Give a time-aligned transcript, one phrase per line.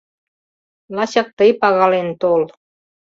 [0.95, 2.41] Лачак тый пагален тол.